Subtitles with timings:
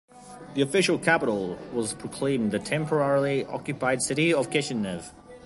[0.55, 5.11] The official capital was proclaimed the "temporarily occupied city of Kishinev".